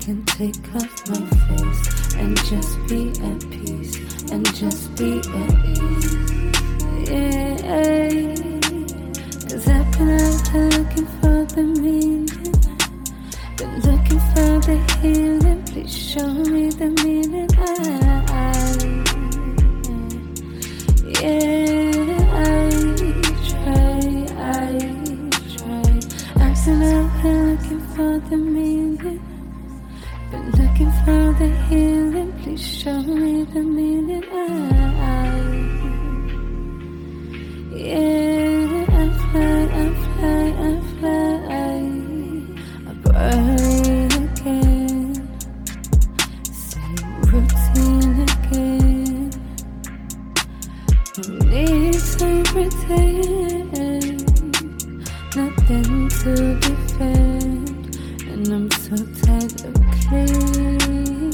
[0.00, 5.99] can take off my face and just be at peace and just be at ease.
[52.68, 54.20] Pretend.
[55.36, 57.96] Nothing to defend.
[58.28, 59.74] And I'm so tired of
[60.08, 61.32] cleaning.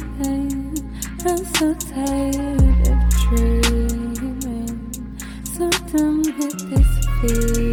[1.26, 4.76] I'm so tired of dreaming.
[5.44, 7.65] So done with this feeling.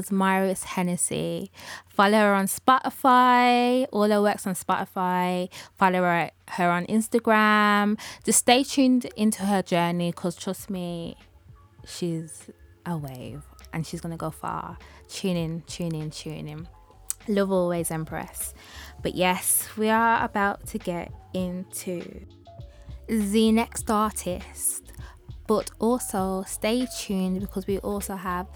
[0.00, 1.50] Was Myra Tennessee.
[1.86, 3.86] Follow her on Spotify.
[3.92, 5.50] All her works on Spotify.
[5.76, 8.00] Follow her, her on Instagram.
[8.24, 11.18] Just stay tuned into her journey because trust me,
[11.84, 12.48] she's
[12.86, 13.42] a wave
[13.74, 14.78] and she's going to go far.
[15.06, 16.66] Tune in, tune in, tune in.
[17.28, 18.54] Love always, Empress.
[19.02, 22.24] But yes, we are about to get into
[23.06, 24.90] the next artist
[25.50, 28.46] but also stay tuned because we also have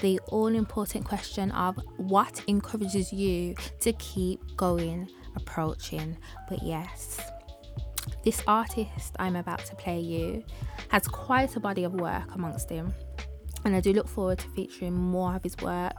[0.00, 6.16] the all important question of what encourages you to keep going approaching
[6.48, 7.20] but yes
[8.24, 10.42] this artist i'm about to play you
[10.88, 12.92] has quite a body of work amongst him
[13.64, 15.96] and i do look forward to featuring more of his work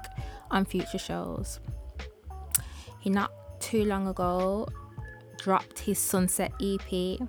[0.52, 1.60] on future shows
[3.00, 4.68] he not too long ago
[5.38, 7.20] dropped his sunset ep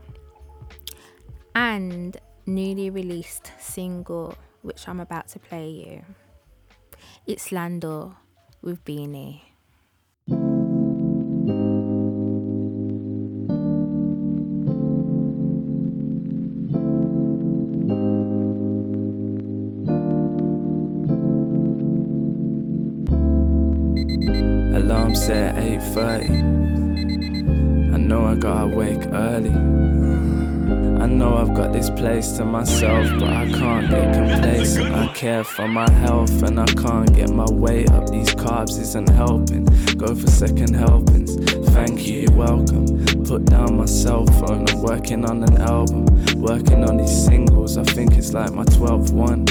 [1.55, 6.05] and newly released single, which I'm about to play you.
[7.33, 8.17] It's Lando
[8.61, 9.43] with Beanie.
[24.75, 26.70] Alarm set 8.30 I
[28.11, 29.51] know I gotta wake early.
[29.51, 34.93] I know I've got this place to myself, but I can't get complacent.
[34.93, 38.11] I care for my health and I can't get my weight up.
[38.11, 39.65] These carbs isn't helping.
[39.97, 41.37] Go for second helpings.
[41.71, 43.05] Thank you, you're welcome.
[43.23, 44.69] Put down my cell phone.
[44.69, 46.07] I'm working on an album,
[46.43, 47.79] working on these singles.
[47.79, 49.47] I think it's like my 12th one.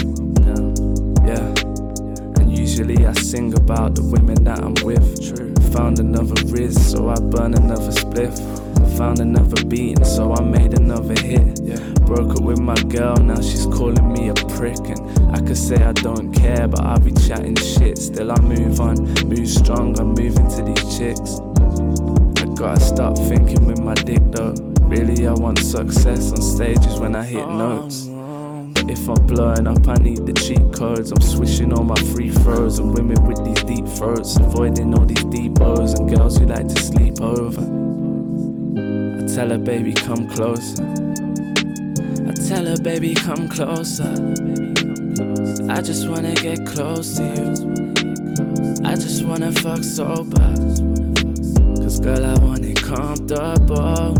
[2.79, 5.35] Usually I sing about the women that I'm with.
[5.35, 5.53] True.
[5.73, 8.39] Found another Riz, so I burn another spliff.
[8.97, 11.59] Found another beat, so I made another hit.
[11.61, 11.75] Yeah.
[12.05, 14.79] Broke up with my girl, now she's calling me a prick.
[14.79, 17.97] And I could say I don't care, but I'll be chatting shit.
[17.97, 18.95] Still, I move on,
[19.27, 21.41] move strong, I'm moving to these chicks.
[22.39, 24.53] I gotta stop thinking with my dick though.
[24.83, 28.07] Really, I want success on stages when I hit oh, notes.
[28.89, 31.11] If I'm blowing up, I need the cheat codes.
[31.11, 35.23] I'm swishing all my free throws and women with these deep throats, avoiding all these
[35.25, 37.61] deep O's and girls who like to sleep over.
[39.21, 40.83] I tell her, baby, come closer.
[42.27, 44.09] I tell her, baby, come closer.
[45.69, 48.83] I just wanna get close to you.
[48.83, 50.55] I just wanna fuck sober.
[51.77, 54.15] Cause girl, I want it comfortable.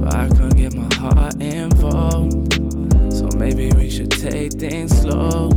[0.00, 2.63] But I can't get my heart involved.
[3.44, 5.50] Maybe we should take things slow.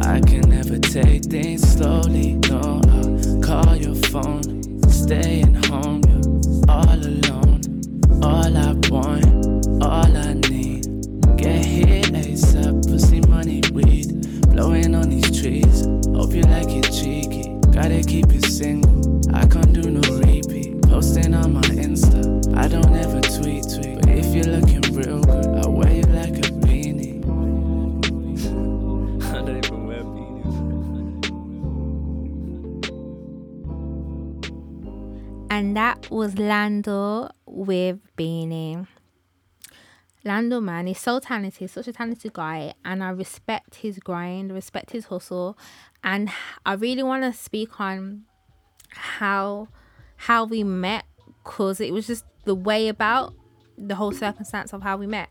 [0.00, 2.36] I can never take things slowly.
[2.48, 4.62] No, I'll call your phone.
[4.88, 7.60] Staying home, you're all alone.
[8.22, 10.86] All I want, all I need.
[11.36, 14.48] Get hit ASAP, pussy money, weed.
[14.54, 15.84] Blowing on these trees.
[16.16, 17.50] Hope you like it cheeky.
[17.72, 19.20] Gotta keep it single.
[19.36, 20.80] I can't do no repeat.
[20.88, 22.56] Posting on my Insta.
[22.56, 24.00] I don't ever tweet, tweet.
[24.00, 25.25] But if you're looking real
[35.86, 38.88] that was Lando with Beanie.
[40.24, 44.90] Lando, man, he's so talented, such a talented guy, and I respect his grind, respect
[44.90, 45.56] his hustle,
[46.02, 46.28] and
[46.64, 48.24] I really want to speak on
[48.88, 49.68] how
[50.16, 51.04] how we met,
[51.44, 53.34] cause it was just the way about
[53.78, 55.28] the whole circumstance of how we met.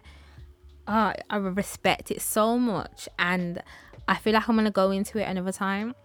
[0.88, 3.62] Oh, I respect it so much, and
[4.08, 5.96] I feel like I'm gonna go into it another time.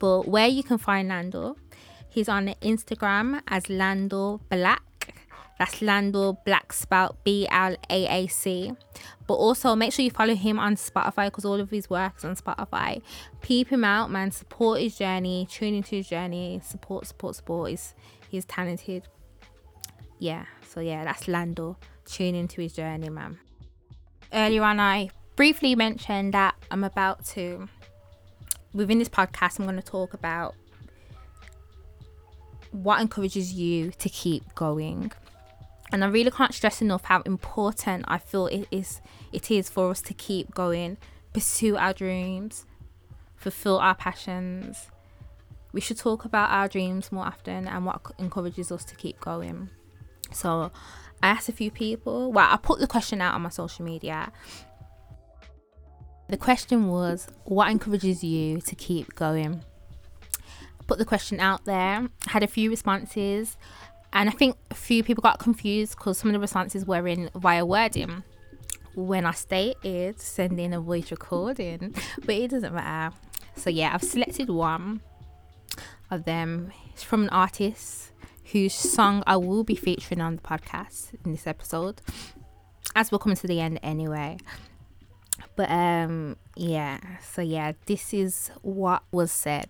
[0.00, 1.54] But where you can find Lando,
[2.18, 4.82] he's on Instagram as Lando Black.
[5.58, 8.72] That's Lando Black spout B L A A C.
[9.26, 12.24] But also make sure you follow him on Spotify because all of his work is
[12.24, 13.02] on Spotify.
[13.40, 14.30] Peep him out, man.
[14.30, 15.46] Support his journey.
[15.50, 16.60] Tune into his journey.
[16.64, 17.70] Support, support, support.
[17.70, 17.94] He's
[18.28, 19.04] he's talented.
[20.18, 20.44] Yeah.
[20.68, 21.76] So yeah, that's Lando.
[22.04, 23.38] Tune into his journey, man.
[24.32, 27.68] Earlier on, I briefly mentioned that I'm about to
[28.74, 29.58] within this podcast.
[29.58, 30.54] I'm going to talk about
[32.72, 35.12] what encourages you to keep going.
[35.90, 39.00] And i really can't stress enough how important i feel it is
[39.32, 40.98] it is for us to keep going
[41.32, 42.66] pursue our dreams
[43.38, 44.90] fulfill our passions.
[45.72, 49.70] We should talk about our dreams more often and what encourages us to keep going.
[50.32, 50.70] So
[51.20, 54.32] i asked a few people well i put the question out on my social media.
[56.28, 59.62] The question was what encourages you to keep going
[60.88, 63.56] put the question out there, had a few responses,
[64.12, 67.30] and I think a few people got confused because some of the responses were in
[67.36, 68.24] via wording.
[68.94, 73.14] When I stated sending a voice recording, but it doesn't matter.
[73.54, 75.02] So yeah, I've selected one
[76.10, 76.72] of them.
[76.92, 78.10] It's from an artist
[78.50, 82.00] whose song I will be featuring on the podcast in this episode,
[82.96, 84.38] as we're coming to the end anyway.
[85.54, 86.98] But um, yeah.
[87.22, 89.68] So yeah, this is what was said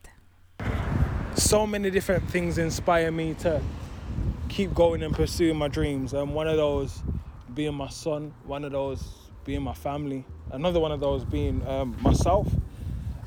[1.39, 3.63] so many different things inspire me to
[4.49, 6.13] keep going and pursuing my dreams.
[6.13, 7.03] And one of those
[7.55, 9.03] being my son, one of those
[9.45, 12.49] being my family, another one of those being um, myself.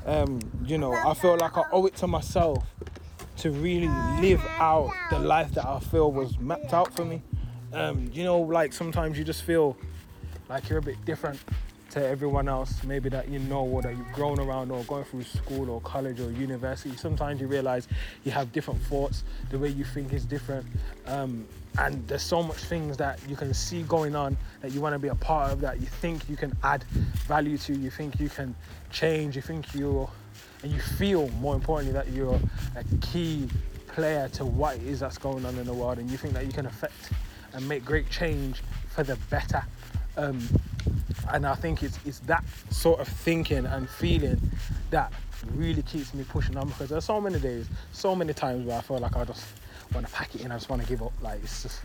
[0.04, 2.64] Um, you know, I feel like I owe it to myself
[3.38, 3.88] to really
[4.20, 7.22] live out the life that I feel was mapped out for me.
[7.72, 9.76] Um, you know, like sometimes you just feel
[10.48, 11.40] like you're a bit different
[11.92, 15.24] to everyone else, maybe that you know or that you've grown around or going through
[15.24, 16.96] school or college or university.
[16.96, 17.86] Sometimes you realize
[18.24, 20.66] you have different thoughts, the way you think is different.
[21.06, 21.46] Um,
[21.78, 24.98] and there's so much things that you can see going on that you want to
[24.98, 26.84] be a part of that you think you can add
[27.26, 28.54] value to, you think you can
[28.90, 30.08] change, you think you're,
[30.62, 32.40] and you feel more importantly that you're
[32.76, 33.48] a key
[33.86, 36.46] player to what it is that's going on in the world and you think that
[36.46, 37.10] you can affect
[37.52, 39.62] and make great change for the better.
[40.16, 40.40] Um,
[41.30, 44.40] and I think it's it's that sort of thinking and feeling
[44.90, 45.12] that
[45.54, 48.80] really keeps me pushing on because there's so many days, so many times where I
[48.80, 49.44] feel like I just
[49.94, 50.52] want to pack it in.
[50.52, 51.12] I just want to give up.
[51.20, 51.80] Like it's just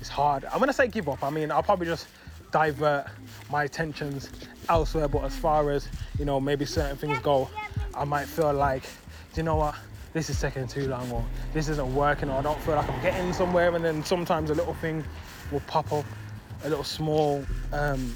[0.00, 0.44] it's hard.
[0.46, 1.22] I'm gonna say give up.
[1.22, 2.08] I mean, I'll probably just
[2.50, 3.06] divert
[3.50, 4.30] my attentions
[4.68, 5.08] elsewhere.
[5.08, 7.48] But as far as you know, maybe certain things go,
[7.94, 8.84] I might feel like,
[9.32, 9.74] do you know what?
[10.12, 13.02] This is taking too long, or this isn't working, or I don't feel like I'm
[13.02, 13.74] getting somewhere.
[13.74, 15.04] And then sometimes a little thing
[15.50, 16.04] will pop up,
[16.64, 18.14] a little small, um,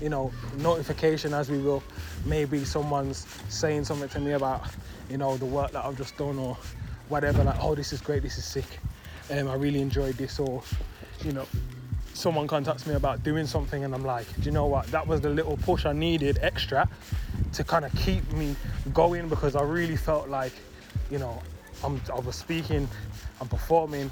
[0.00, 1.82] you know, notification, as we will.
[2.24, 4.62] Maybe someone's saying something to me about,
[5.10, 6.56] you know, the work that I've just done, or
[7.08, 7.44] whatever.
[7.44, 8.78] Like, oh, this is great, this is sick.
[9.30, 10.62] Um, I really enjoyed this, or
[11.24, 11.46] you know,
[12.14, 14.86] someone contacts me about doing something and I'm like, do you know what?
[14.88, 16.88] That was the little push I needed extra
[17.52, 18.56] to kind of keep me
[18.92, 20.52] going because I really felt like,
[21.10, 21.40] you know,
[21.84, 22.88] I'm, I was speaking,
[23.40, 24.10] I'm performing,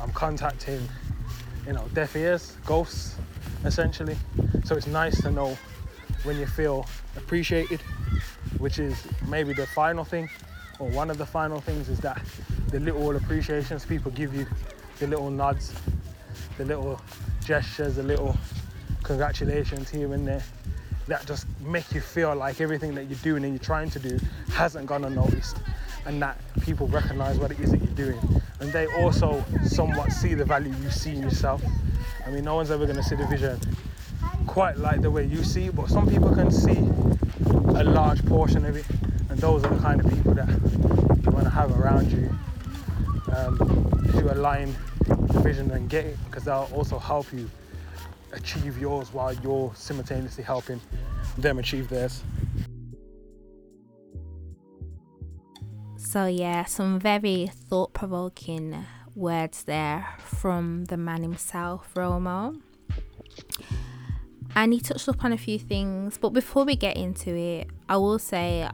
[0.00, 0.86] I'm contacting,
[1.66, 3.16] you know, deaf ears, ghosts,
[3.64, 4.16] essentially.
[4.64, 5.56] So it's nice to know
[6.22, 6.86] when you feel
[7.16, 7.80] appreciated,
[8.58, 8.96] which is
[9.28, 10.28] maybe the final thing,
[10.78, 12.22] or one of the final things is that
[12.68, 14.46] the little appreciations people give you,
[14.98, 15.72] the little nods,
[16.58, 17.00] the little
[17.44, 18.36] gestures, the little
[19.02, 20.42] congratulations here and there
[21.06, 24.18] that just make you feel like everything that you're doing and you're trying to do
[24.52, 25.58] hasn't gone unnoticed
[26.06, 28.18] and that people recognize what it is that you're doing.
[28.60, 31.62] And they also somewhat see the value you see in yourself.
[32.26, 33.60] I mean no one's ever going to see the vision
[34.46, 36.78] quite like the way you see but some people can see
[37.78, 38.86] a large portion of it.
[39.28, 42.30] And those are the kind of people that you want to have around you
[43.34, 43.56] um,
[44.12, 44.74] who align
[45.06, 47.50] the vision and get it because they'll also help you
[48.32, 50.80] achieve yours while you're simultaneously helping
[51.38, 52.22] them achieve theirs.
[56.16, 62.58] So, yeah, some very thought provoking words there from the man himself, Romo.
[64.54, 68.18] And he touched upon a few things, but before we get into it, I will
[68.18, 68.66] say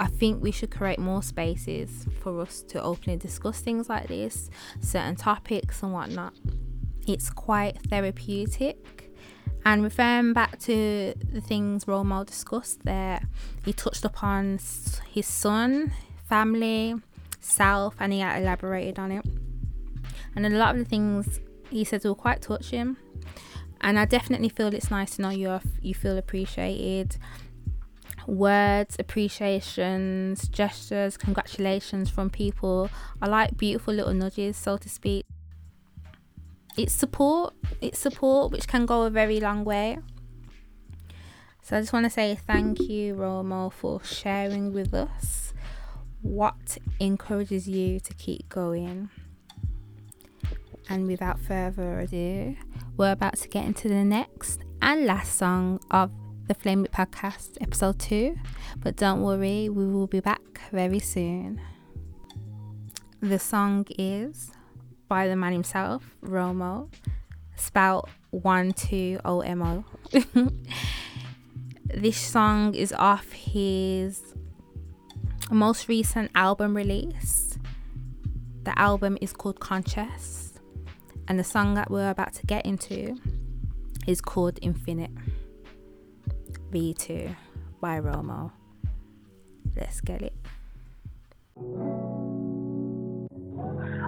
[0.00, 4.50] I think we should create more spaces for us to openly discuss things like this,
[4.80, 6.34] certain topics and whatnot.
[7.06, 8.99] It's quite therapeutic.
[9.64, 13.20] And referring back to the things Romo discussed there,
[13.64, 14.58] he touched upon
[15.10, 15.92] his son,
[16.28, 16.94] family,
[17.40, 19.24] self, and he elaborated on it.
[20.34, 21.40] And a lot of the things
[21.70, 22.96] he said were quite touching.
[23.82, 27.16] And I definitely feel it's nice to know you you feel appreciated.
[28.26, 32.90] Words, appreciations, gestures, congratulations from people
[33.20, 35.26] are like beautiful little nudges, so to speak
[36.76, 39.98] it's support it's support which can go a very long way.
[41.62, 45.52] So i just want to say thank you romo for sharing with us
[46.22, 49.10] what encourages you to keep going.
[50.88, 52.56] And without further ado
[52.96, 56.10] we're about to get into the next and last song of
[56.48, 58.36] the flame Lit podcast episode 2
[58.80, 61.60] but don't worry we will be back very soon.
[63.20, 64.50] The song is
[65.10, 66.88] by the man himself, Romo,
[67.56, 69.84] spelled one two O M O.
[71.92, 74.22] This song is off his
[75.50, 77.58] most recent album release.
[78.62, 80.54] The album is called Conscious,
[81.26, 83.18] and the song that we're about to get into
[84.06, 85.10] is called Infinite
[86.70, 87.34] V2
[87.80, 88.52] by Romo.
[89.74, 90.36] Let's get it.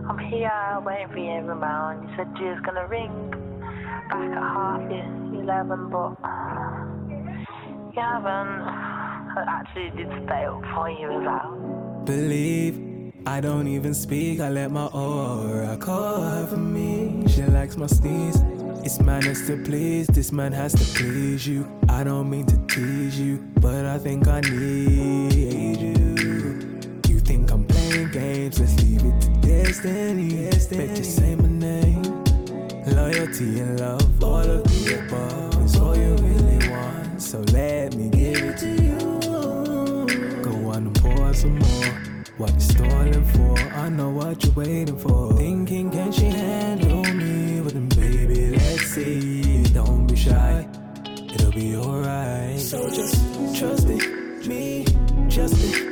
[0.09, 0.51] I'm here
[0.85, 2.09] waiting for you, Ramon.
[2.09, 3.31] You said you was gonna ring
[4.11, 4.81] back at half
[5.41, 6.17] eleven, but
[7.95, 8.53] you haven't.
[9.35, 12.03] I actually did stay up for you as well.
[12.05, 14.41] Believe I don't even speak.
[14.41, 17.25] I let my aura call her for me.
[17.29, 18.43] She likes my sneeze.
[18.85, 20.09] It's manners to please.
[20.09, 21.71] This man has to please you.
[21.89, 25.02] I don't mean to tease you, but I think I need
[29.73, 30.51] destiny.
[30.71, 32.03] Bet you say my name.
[32.87, 37.23] Loyalty and love, all of the above is all you really want.
[37.23, 40.43] So let me give it to you.
[40.43, 42.03] Go on and pour some more.
[42.37, 43.59] What you stalling for?
[43.59, 45.33] I know what you're waiting for.
[45.37, 47.61] Thinking, can she handle me?
[47.61, 49.63] Well then, baby, let's see.
[49.73, 50.69] Don't be shy,
[51.35, 52.59] it'll be alright.
[52.59, 53.17] So just
[53.59, 54.85] trust it, me,
[55.29, 55.92] just it,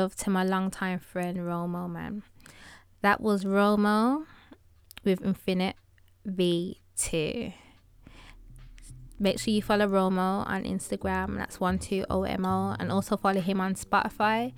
[0.00, 2.22] love to my longtime friend Romo, man.
[3.02, 4.24] That was Romo
[5.04, 5.76] with Infinite
[6.26, 7.52] V2.
[9.18, 11.36] Make sure you follow Romo on Instagram.
[11.36, 12.76] That's 12OMO.
[12.78, 14.54] And also follow him on Spotify.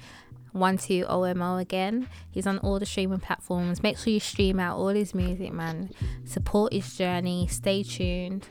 [0.54, 2.08] 12OMO again.
[2.30, 3.82] He's on all the streaming platforms.
[3.82, 5.90] Make sure you stream out all his music, man.
[6.24, 7.48] Support his journey.
[7.48, 8.46] Stay tuned.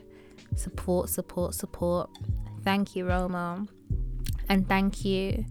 [0.56, 2.10] Support, support, support.
[2.66, 3.70] Thank you, Romo.
[4.50, 5.46] And thank you,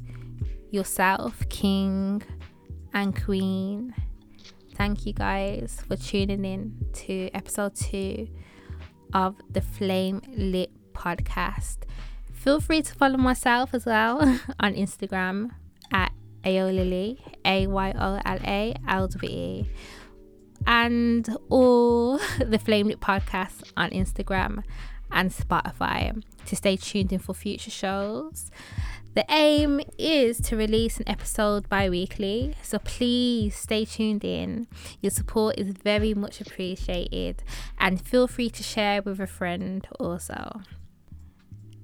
[0.72, 2.22] yourself, King
[2.92, 3.94] and Queen.
[4.74, 8.28] Thank you guys for tuning in to episode two
[9.12, 11.78] of the Flame Lit podcast.
[12.32, 14.20] Feel free to follow myself as well
[14.60, 15.50] on Instagram
[15.92, 16.12] at
[16.44, 19.70] Aolily, A Y O L A L W E,
[20.66, 24.62] and all the Flame Lit podcast on Instagram
[25.12, 28.50] and Spotify to stay tuned in for future shows.
[29.12, 34.68] The aim is to release an episode bi weekly, so please stay tuned in.
[35.00, 37.42] Your support is very much appreciated,
[37.76, 40.60] and feel free to share with a friend also.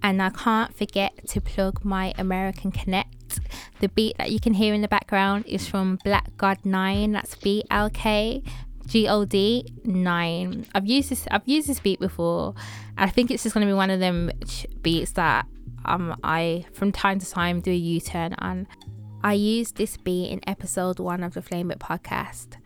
[0.04, 3.40] And I can't forget to plug my American Connect.
[3.80, 7.34] The beat that you can hear in the background is from Black God 9, that's
[7.34, 8.44] B L K
[8.86, 10.66] G O D 9.
[10.76, 12.54] I've used this I've used this beat before.
[12.96, 14.30] I think it's just going to be one of them
[14.80, 15.46] beats that
[15.86, 18.66] um I from time to time do a U-turn and
[19.22, 22.56] I used this beat in episode 1 of the Flame Lit podcast.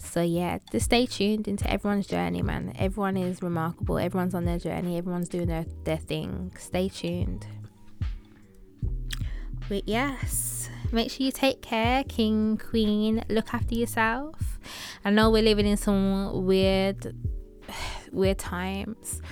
[0.00, 2.72] So yeah, just stay tuned into everyone's journey, man.
[2.78, 3.98] Everyone is remarkable.
[3.98, 4.98] Everyone's on their journey.
[4.98, 6.52] Everyone's doing their, their thing.
[6.58, 7.46] Stay tuned.
[9.68, 13.24] But yes, make sure you take care, king, queen.
[13.28, 14.58] Look after yourself.
[15.04, 17.14] I know we're living in some weird,
[18.12, 19.22] weird times.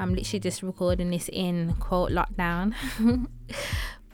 [0.00, 2.74] I'm literally just recording this in quote lockdown.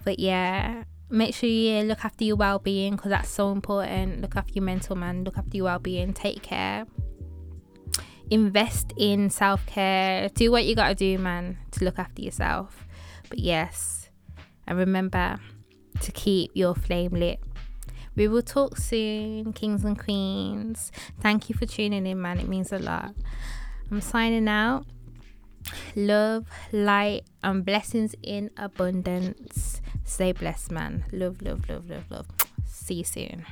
[0.05, 4.20] but yeah, make sure you look after your well-being because that's so important.
[4.20, 5.22] Look after your mental man.
[5.22, 6.12] Look after your well-being.
[6.12, 6.87] Take care.
[8.30, 10.28] Invest in self-care.
[10.30, 12.84] Do what you gotta do, man, to look after yourself.
[13.28, 14.11] But yes,
[14.66, 15.39] and remember
[16.01, 17.39] to keep your flame lit.
[18.16, 20.91] We will talk soon, kings and queens.
[21.20, 22.41] Thank you for tuning in, man.
[22.41, 23.14] It means a lot.
[23.89, 24.84] I'm signing out.
[25.94, 29.80] Love, light, and blessings in abundance.
[30.04, 31.04] Stay blessed, man.
[31.12, 32.26] Love, love, love, love, love.
[32.66, 33.44] See you soon.